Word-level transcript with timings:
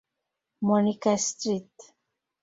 Monica, 0.67 1.13
St. 1.15 1.69